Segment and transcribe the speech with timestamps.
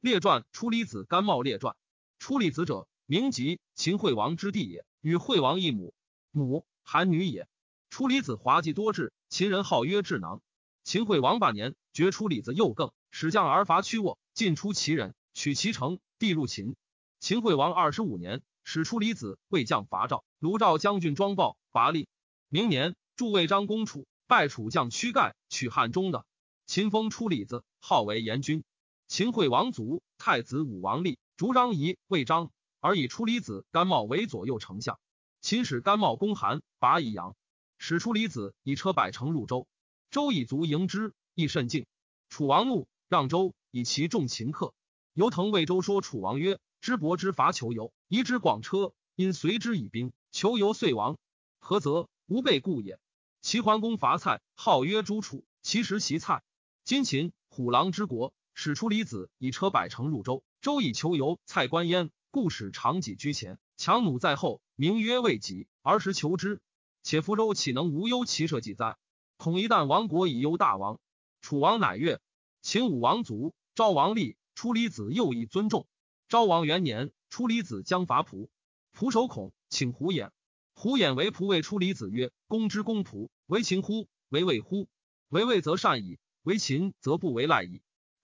[0.00, 1.76] 列传出离子甘茂列传
[2.18, 5.94] 出离子者，名籍秦惠王之弟也，与惠王一母，
[6.30, 7.48] 母韩女也。
[7.90, 10.40] 出离子滑稽多智，秦人号曰智囊。
[10.84, 16.76] 秦惠王八年，决出李子右更，使将而伐屈沃，尽出其人，取其城，地入秦。
[17.18, 22.08] 秦惠王二十五年，使出离子为将伐赵，卢赵将军庄豹伐立。
[22.48, 26.24] 明年，助魏章攻楚，败楚将屈盖，取汉中的。
[26.64, 28.64] 秦封出李子，号为严君。
[29.10, 35.00] 秦惠王卒，太子武王立，逐张仪、魏章，而以出离子甘茂为左右丞相。
[35.40, 37.34] 秦使甘茂攻韩，拔宜阳。
[37.76, 39.66] 使出离子以车百乘入周，
[40.12, 41.86] 周以卒迎之，亦甚敬。
[42.28, 44.74] 楚王怒，让周以其众秦客。
[45.12, 51.18] 尤腾魏周说楚王曰：“知伯之伐求游，夷之广车，因随之以兵，求游遂亡。
[51.58, 52.08] 何则？
[52.28, 53.00] 无备故也。”
[53.42, 56.44] 齐桓公伐蔡，号曰诸楚，其实其蔡。
[56.84, 58.32] 今秦虎狼之国，
[58.62, 66.60] 使出离子以车百乘入周，周以求游，蔡观焉，故使长戟居前，强弩在后，名曰未己，而时求之。
[67.02, 68.98] 且福州岂能无忧骑射计哉？
[69.38, 71.00] 恐一旦亡国以忧大王。
[71.40, 72.20] 楚王乃悦。
[72.60, 75.86] 秦武王卒，昭王立，出离子又以尊重。
[76.28, 78.50] 昭王元年，出离子将伐蒲，
[78.92, 80.32] 蒲守恐，请胡衍。
[80.74, 84.06] 胡衍为蒲谓出离子曰：“公之公仆，为秦乎？
[84.28, 84.86] 为魏乎？
[85.30, 87.80] 为魏则善矣，为秦则不为赖矣。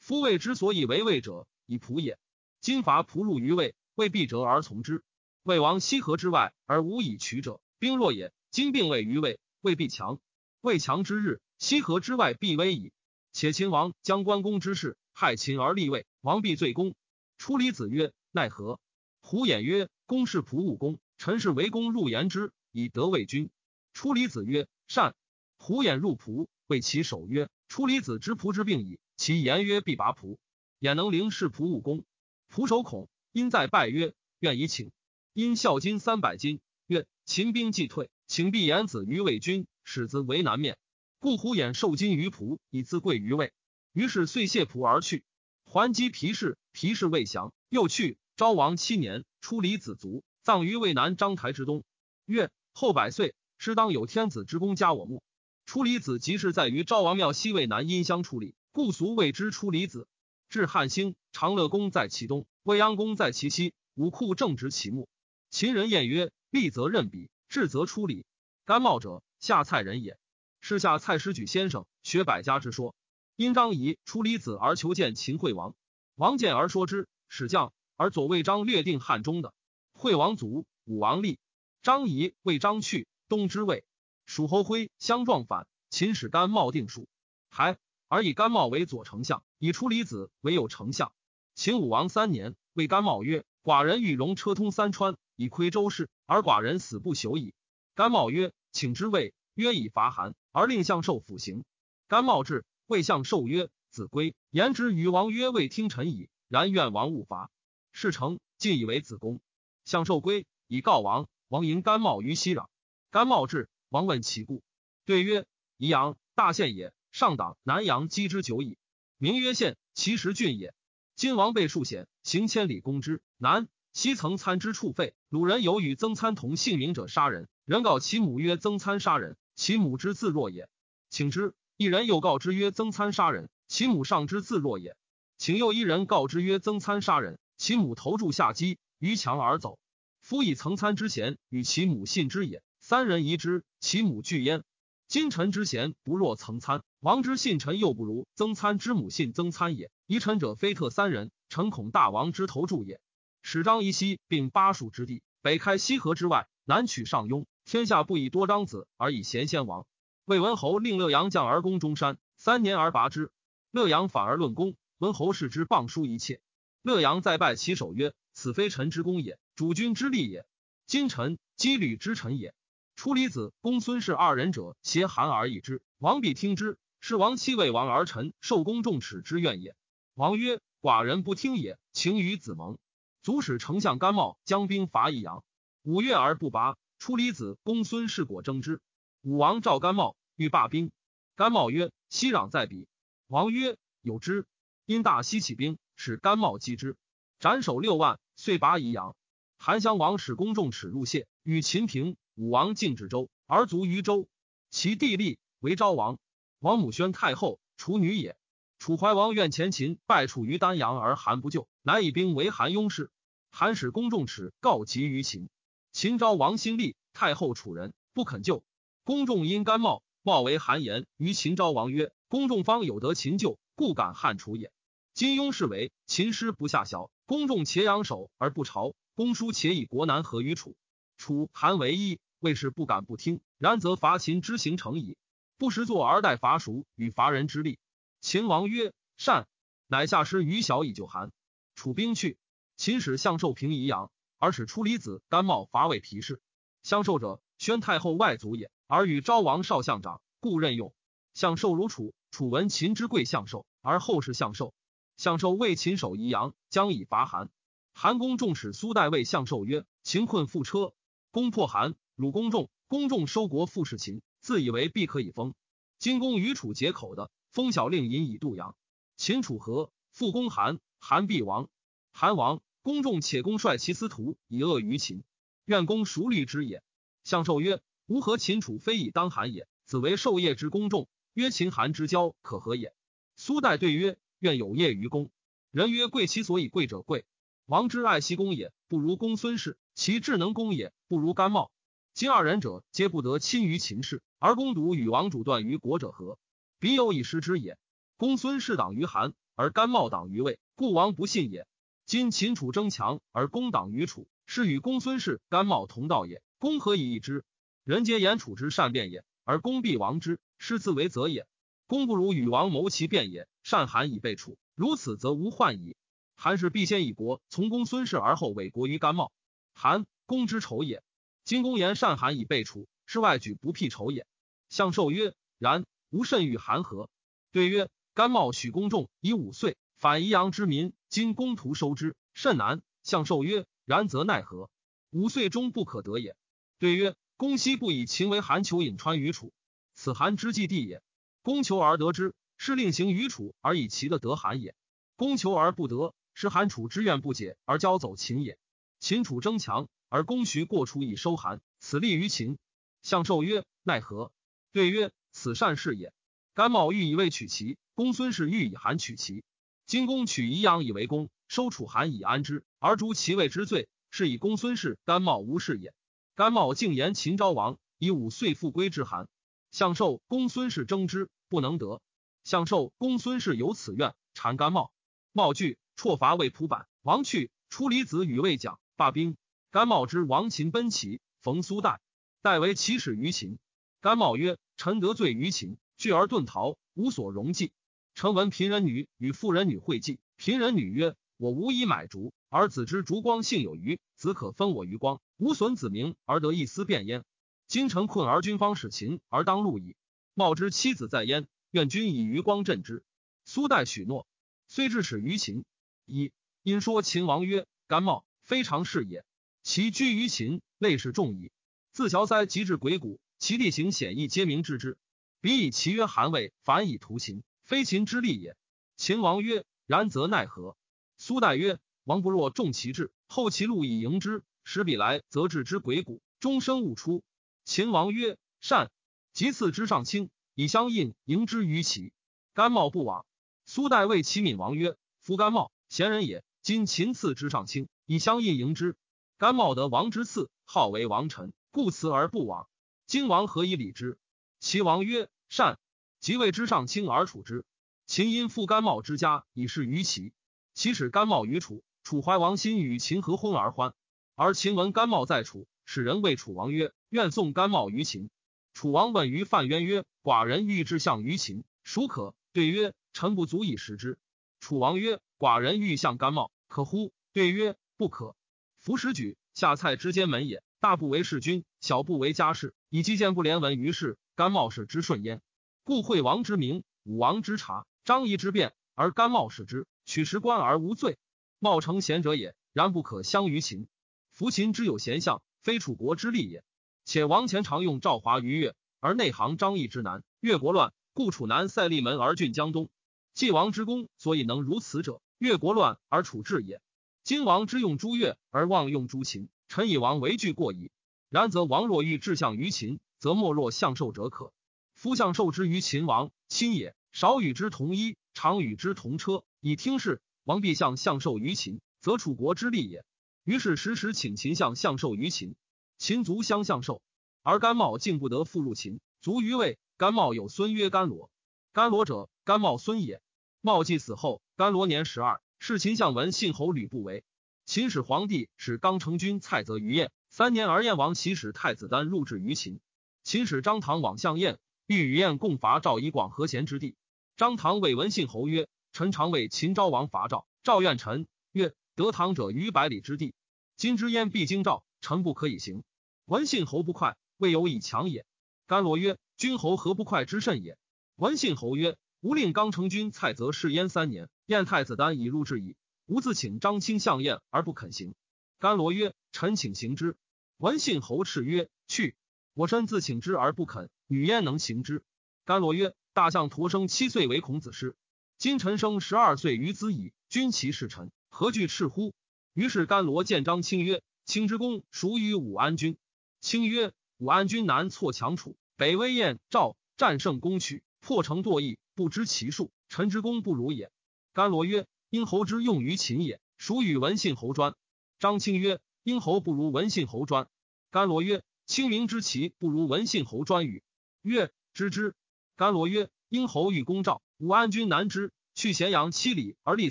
[0.06, 2.16] 夫魏之所以为魏者，以仆也。
[2.60, 5.02] 今伐仆入于魏，魏必折而从之。
[5.42, 10.20] 魏王西河之外而无以取者，兵弱也。”今并位于魏，未必强。
[10.60, 12.92] 魏强之日，西河之外必危矣。
[13.32, 16.94] 且秦王将关公之事，害秦而立魏，王必罪公。
[17.36, 18.78] 出离子曰：“奈何？”
[19.20, 23.50] 胡衍曰：“公是仆务公，臣是为公入言之，以得魏君。”
[23.92, 25.16] 出离子曰：“善。”
[25.58, 30.38] 胡衍入仆，谓其首曰：“出离子之仆之病矣。”其言曰：“必拔仆。”
[30.80, 32.04] 焉能凌是仆务公。
[32.52, 34.92] 仆守恐，因在拜曰：“愿以请。”
[35.32, 40.78] 因孝金三百金，曰：“秦兵既退。”请必言子于魏君，使子为南面。
[41.20, 43.52] 故胡衍受金于仆，以自贵于魏。
[43.92, 45.24] 于是遂谢仆而去。
[45.64, 48.18] 还击皮氏，皮氏未降，又去。
[48.36, 51.84] 昭王七年，出离子卒，葬于渭南章台之东。
[52.24, 55.22] 曰：后百岁，师当有天子之功加我墓。
[55.64, 60.06] 出离子即是在于昭王庙西渭南阴乡处理，故俗谓之出离子。
[60.50, 65.08] 至汉兴，长乐宫在其东，未央宫在其西，武库正直其目。
[65.48, 67.30] 秦人谚曰：立则任笔。
[67.48, 68.26] 至则出礼，
[68.66, 70.18] 甘茂者下蔡人也。
[70.60, 72.94] 是下蔡师举先生学百家之说，
[73.34, 75.74] 因张仪出离子而求见秦惠王。
[76.14, 79.54] 王见而说之，使将而左卫章略定汉中的。
[79.94, 81.38] 惠王卒，武王立。
[81.80, 83.86] 张仪为张去，东之魏。
[84.26, 87.08] 蜀侯徽相撞反，秦使甘茂定蜀，
[87.48, 87.78] 还
[88.08, 91.12] 而以甘茂为左丞相，以出离子为右丞相。
[91.54, 97.52] 秦武王三年，谓甘茂曰：“寡人欲容车通三川。”以窥周氏，而寡人死不朽矣。
[97.94, 101.64] 甘茂曰：“请之谓。”曰：“以伐韩，而令相受辅刑。”
[102.08, 106.28] 甘茂至，谓相受曰：“子归。”言之于王曰：“未听臣矣。
[106.48, 107.50] 然愿王勿伐。”
[107.92, 109.40] 事成，晋以为子公。
[109.84, 111.28] 相受归，以告王。
[111.48, 112.66] 王迎甘茂于西壤。
[113.10, 114.62] 甘茂至，王问其故，
[115.04, 115.46] 对曰
[115.76, 118.76] ：“宜阳大县也，上党南阳积之久矣。
[119.16, 120.74] 名曰县，其实郡也。
[121.14, 130.68] 今王被数险，行千里攻之，南。”西曾参之处废，鲁人有与曾参同姓名者杀人，人告其母曰：“曾参杀人。”其母之自若也，
[131.08, 131.54] 请之。
[131.78, 134.94] 一人又告之曰：“曾参杀人。”其母上之自若也，
[135.38, 139.78] 请又一人告之曰：“曾参杀人。”其母投柱下击于墙而走。
[140.20, 144.62] 夫以曾参之贤与其母信之也，三人疑之，其母惧焉。
[145.08, 149.92] 今臣之贤不若曾参，王之信臣又不如曾参之母信曾参也。
[150.08, 153.00] 疑臣者非特三人，臣恐大王之投柱也。
[153.42, 157.46] 使张仪西并巴蜀之地，北开西河之外，南取上庸。
[157.64, 159.86] 天下不以多张子而以贤先王。
[160.24, 163.30] 魏文侯令乐阳将而攻中山，三年而拔之。
[163.70, 166.40] 乐阳反而论功，文侯视之谤书一切。
[166.82, 170.44] 乐阳再拜其首曰：“此非臣之功也，主君之力也。
[170.88, 172.52] 今臣羁旅之臣也。”
[172.96, 176.76] 出离子公孙氏二人者，挟韩而议之，王必听之。
[177.00, 179.76] 是王妻为王而臣受公众耻之怨也。
[180.14, 182.78] 王曰：“寡人不听也，情与子盟。”
[183.22, 185.44] 卒使丞相甘茂将兵伐益阳，
[185.82, 186.76] 五月而不拔。
[186.98, 188.80] 出离子公孙氏果争之。
[189.20, 190.90] 武王召甘茂，欲罢兵。
[191.34, 192.88] 甘茂曰：“息壤在彼。”
[193.28, 194.46] 王曰：“有之。”
[194.86, 196.96] 因大西起兵，使甘茂击之，
[197.38, 199.14] 斩首六万，遂拔宜阳。
[199.58, 202.16] 韩襄王使公众耻入谢，与秦平。
[202.34, 204.28] 武王进至周，而卒于周。
[204.70, 206.18] 其地利为昭王。
[206.60, 208.36] 王母宣太后，楚女也。
[208.78, 213.10] 楚怀王愿前秦败楚于丹阳，而韩不救，乃以兵为韩雍氏。
[213.50, 215.48] 韩使公仲齿告急于秦，
[215.92, 218.64] 秦昭王新立太后楚人，不肯救。
[219.04, 224.72] 公仲因甘茂，茂为韩言于秦昭王曰：“公仲方有得秦救，故敢汉楚也。”
[225.14, 228.94] 今雍氏为秦师不下小，公仲且仰首而不朝。
[229.14, 230.76] 公叔且以国难合于楚，
[231.16, 233.40] 楚韩为一，魏氏不敢不听。
[233.56, 235.16] 然则伐秦之行成矣，
[235.58, 237.78] 不识作而待伐蜀与伐人之力。
[238.20, 239.48] 秦王曰：“善。”
[239.88, 241.32] 乃下师于小以救韩。
[241.74, 242.38] 楚兵去，
[242.76, 246.42] 秦使向寿平宜阳，而使出离子甘茂伐魏皮氏。
[246.82, 250.92] 相寿者，宣太后外族也，而与昭王少相长，故任用。
[251.34, 254.74] 相寿如楚，楚闻秦之贵相寿，而后世相寿。
[255.16, 257.48] 相寿为秦守宜阳，将以伐韩。
[257.94, 260.92] 韩公重使苏代谓相寿曰：“秦困覆车，
[261.30, 262.68] 攻破韩，鲁公众。
[262.88, 265.54] 公众收国复事秦，自以为必可以封。
[265.98, 268.76] 今公与楚结口的，封小令尹以度阳。
[269.16, 271.68] 秦楚和，复攻韩，韩必亡。
[272.12, 275.24] 韩王，公众且公率其司徒以恶于秦，
[275.64, 276.84] 愿公熟虑之也。”
[277.24, 279.66] 相寿曰：“吾何秦楚非以当韩也？
[279.84, 282.94] 子为授业之公众，曰秦韩之交可何也？”
[283.34, 285.28] 苏代对曰：“愿有业于公。
[285.72, 287.24] 人曰：贵其所以贵者贵。”
[287.66, 291.72] 王之爱惜公也，不如公孙氏；其智能公也，不如甘茂。
[292.14, 296.38] 今二人者，皆不得亲于秦氏，而公独与王主断于国者何？
[296.78, 297.76] 彼有以失之也。
[298.16, 301.66] 公孙氏党于韩，而甘茂党于魏，故王不信也。
[302.04, 306.44] 今秦楚争强，而公党于楚，是与公孙氏、甘茂同道也。
[306.58, 307.44] 公何以易之？
[307.82, 311.48] 人皆言楚之善变也，而公必亡之，失自为则也。
[311.88, 315.96] 公不如与王谋其变也，善韩以备楚，如此则无患矣。
[316.36, 319.32] 韩氏必先以国从公孙氏而后委国于甘茂。
[319.74, 321.02] 韩公之仇也。
[321.42, 324.24] 今公言善韩以备楚，是外举不辟仇也。
[324.68, 325.84] 相寿曰：然。
[326.10, 327.10] 吾甚与韩和。
[327.50, 332.80] 对曰：甘茂许公众以五岁，反宜阳之民，今公徒收之，甚难。
[333.02, 334.70] 相寿曰：然则奈何？
[335.10, 336.36] 五岁终不可得也。
[336.78, 339.52] 对曰：公昔不以秦为韩求颍川于楚，
[339.94, 341.02] 此韩之计地也。
[341.42, 344.74] 公求而得之，是令行于楚而以其的得韩也。
[345.16, 346.14] 公求而不得。
[346.38, 348.58] 是韩楚之怨不解而交走秦也。
[349.00, 352.58] 秦楚争强，而公徐过楚以收韩，此利于秦。
[353.00, 354.30] 相寿曰：奈何？
[354.76, 356.12] 对曰：此善事也。
[356.52, 359.42] 甘茂欲以魏取齐，公孙氏欲以韩取齐。
[359.86, 365.94] 今公取宜阳以为公，收楚韩以安之，而诛其魏之罪，是以公孙氏、甘茂无事也。
[366.34, 369.28] 甘茂竟言秦昭王以五岁复归之韩。
[369.70, 372.02] 相寿、公孙氏争之，不能得。
[372.44, 374.92] 相寿、公孙氏有此愿，谗甘茂。
[375.32, 375.78] 茂惧。
[375.96, 379.38] 辍伐魏蒲坂，王去，出离子与魏讲罢兵。
[379.70, 381.98] 甘茂之王秦奔齐，逢苏代，
[382.42, 383.58] 代为起使于秦。
[384.02, 387.72] 甘茂曰：“臣得罪于秦，惧而遁逃，无所容计。
[388.14, 397.24] 臣闻贫人女与妇人女会计，贫人女曰：‘我无以买竹，而子之烛光幸有余，子可分我余光，无损子名而得一丝便焉。
[397.66, 399.96] 今臣困而君方使秦，而当戮矣。
[400.34, 403.02] 茂之妻子在焉，愿君以余光振之。’
[403.44, 404.26] 苏代许诺，
[404.66, 405.64] 虽至使于秦。”
[406.06, 406.32] 一
[406.62, 409.24] 因说秦王曰：“甘茂非常是也，
[409.62, 411.50] 其居于秦，类是众矣。
[411.92, 414.98] 自乔塞及至鬼谷，其地形险易，皆明知之。
[415.40, 418.56] 彼以其曰韩魏，反以图秦，非秦之利也。”
[418.96, 420.76] 秦王曰：“然则奈何？”
[421.18, 427.22] 苏代曰：“王不若重其志，后其路以迎之，使彼来，则置之鬼谷，终身勿出。”
[427.64, 428.90] 秦王曰：“善。”
[429.32, 432.12] 即赐之上卿，以相印迎之于齐。
[432.54, 433.26] 甘茂不往。
[433.66, 436.42] 苏代谓齐闵王曰：“夫甘茂。”贤人也。
[436.62, 438.96] 今秦赐之上卿，以相印迎之。
[439.36, 442.66] 甘茂得王之赐，号为王臣，故辞而不往。
[443.06, 444.18] 今王何以礼之？
[444.58, 445.78] 齐王曰：“善。”
[446.18, 447.64] 即位之上卿而处之。
[448.06, 450.32] 秦因复甘茂之家，以示于齐。
[450.74, 453.94] 齐使甘茂于楚，楚怀王心与秦合婚而欢。
[454.34, 458.28] 而秦闻甘茂在楚，使人谓楚王曰：“愿送甘茂于秦。”
[458.74, 464.18] 楚王问于范渊曰：“寡人欲之相于秦，孰可？”对曰：“臣不足以食之。”
[464.58, 468.34] 楚王曰：“寡人欲向甘茂，可乎？”对曰：“不可。
[468.80, 474.18] 夫使举下蔡之间门也，大不为弑君，小不为家事，以击见不连闻于世。
[474.34, 475.40] 甘茂是之顺焉。
[475.84, 481.18] 故惠王之名，武王之察，张仪之变，而甘茂使之，取时官而无罪。
[481.58, 483.88] 茂成贤者也，然不可相于秦。
[484.30, 486.62] 夫秦之有贤相，非楚国之利也。
[487.04, 490.22] 且王前常用赵华于越，而内行张仪之难。
[490.40, 492.90] 越国乱，故楚南塞利门而郡江东。”
[493.32, 496.82] 晋王之功，所以能如此者，越国乱而处治也。
[497.22, 500.90] 今王之用诸越而忘用诸秦，臣以王为惧过矣。
[501.28, 504.52] 然则王若欲志向于秦，则莫若相受者可。
[504.94, 510.22] 夫相受之于秦王亲也，少与之同衣，常与之同车，以听事。
[510.44, 513.04] 王必向相授于秦，则楚国之利也。
[513.44, 515.56] 于是时时请秦相相授于秦，
[515.98, 517.02] 秦卒相相授。
[517.42, 519.78] 而甘茂竟不得复入秦，卒于魏。
[519.96, 521.30] 甘茂有孙曰甘罗，
[521.72, 523.20] 甘罗者，甘茂孙也。
[523.60, 527.24] 茂既死后，甘罗年十二，是秦相闻信侯吕不韦。
[527.66, 532.78] 秦始皇帝使刚成君蔡泽于燕，三年而燕王其使太子丹入至于秦。
[533.24, 536.94] 秦使张唐往向燕，欲与燕共伐赵，以广和贤之地。
[537.36, 541.26] 张唐谓文信侯曰：“臣常为秦昭王伐赵，赵怨臣。
[541.50, 543.34] 曰：得唐者于百里之地，
[543.76, 545.82] 今之燕必经赵，臣不可以行。
[546.24, 548.24] 文信侯不快，未有以强也。”
[548.68, 549.18] 甘罗曰。
[549.36, 550.78] 君侯何不快之甚也？
[551.16, 555.74] 文信侯曰：“吾令刚成君蔡泽弑燕三年，燕太子丹已入至矣。
[556.06, 558.14] 吾自请张卿相燕而不肯行。”
[558.58, 560.16] 甘罗曰：“臣请行之。”
[560.58, 562.16] 文信侯叱曰：“去！
[562.54, 565.04] 我身自请之而不肯，女焉能行之？”
[565.44, 567.94] 甘罗曰：“大象驼生七岁为孔子师，
[568.38, 570.12] 今臣生十二岁于兹矣。
[570.28, 572.14] 君其是臣，何惧赤乎？”
[572.54, 575.98] 于是甘罗见张卿曰：“卿之功属于武安君。”
[576.40, 582.72] 卿曰：“武安君南挫强楚。”北威燕赵，战胜攻取，破城堕邑，不知其数。
[582.88, 583.90] 臣之功不如也。
[584.32, 587.74] 甘罗曰：“殷侯之用于秦也，孰与文信侯专？”
[588.18, 590.48] 张卿曰：“殷侯不如文信侯专。”
[590.90, 593.82] 甘罗曰：“清明之齐不如文信侯专与？”
[594.22, 595.14] 曰：“知之。”
[595.56, 599.90] 甘罗曰：“殷侯欲攻赵，武安君难之，去咸阳七里而立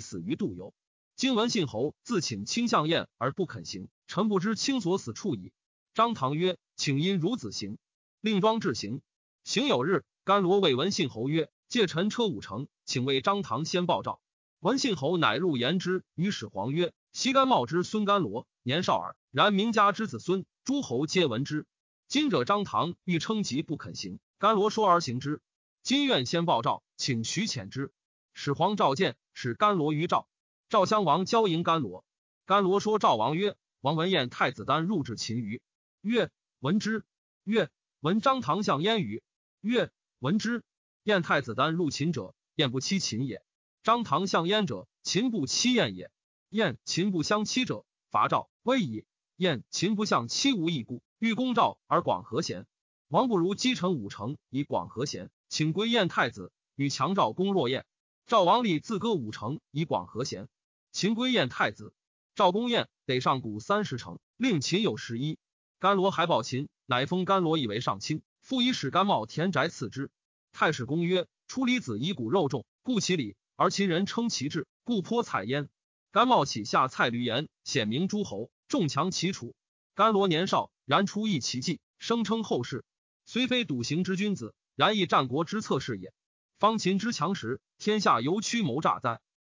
[0.00, 0.74] 死于杜游。
[1.14, 5.52] 今文信侯自请卿相燕而不肯行，臣不知卿所死处矣。”
[5.94, 7.78] 张唐曰：“请因孺子行。”
[8.20, 9.00] 令庄至行，
[9.44, 14.20] 行有日，甘罗谓文信侯曰：“借臣车五乘，请为张唐先报诏。”
[14.66, 21.68] 文信侯乃入言之，与始皇曰：“昔甘茂之孙甘罗年少耳，然名家之子孙，诸侯皆闻之。
[22.08, 24.18] 今者张唐欲称疾，不肯行。
[24.38, 25.40] 甘罗说而行之。
[25.84, 27.92] 今愿先报赵，请徐遣之。”
[28.34, 30.26] 始皇召见，使甘罗于赵。
[30.68, 32.04] 赵襄王交迎甘罗。
[32.44, 35.62] 甘罗说赵王曰：“王闻燕太子丹入至秦于。”
[36.02, 37.04] 曰：“闻之。”
[37.44, 37.70] 曰。
[38.00, 39.22] 闻张唐相燕语，
[39.60, 40.64] 曰：“闻之。
[41.04, 43.42] 燕太子丹入秦者，燕不欺秦也；
[43.86, 46.10] 张唐相燕者，秦不欺燕也。
[46.48, 49.04] 燕秦不相欺者，伐赵危矣。
[49.36, 52.66] 燕秦不相欺，无异故，欲攻赵而广和贤。
[53.06, 57.86] 王不如击城五城以广和贤，请归燕太子，与强赵攻若燕。
[58.26, 60.48] 赵王立自割五城以广和贤，
[60.90, 61.94] 秦归燕太子。
[62.34, 65.38] 赵攻燕，得上谷三十城，令秦有十一。
[65.78, 70.10] 甘罗还报秦。”乃封甘罗以为上卿，复以使甘茂田宅赐之。
[70.50, 75.70] 太史公曰：出离子以骨肉重，故其礼；而秦人称其志，故颇采焉。
[76.12, 79.54] 甘茂起下蔡闾言，显明诸侯，众强其楚。
[79.94, 82.84] 甘罗年少，然出一奇计，声称后世。
[83.24, 86.12] 虽非笃行之君子，然亦战国之策士也。
[86.58, 89.20] 方秦之强时，天下尤趋谋诈哉？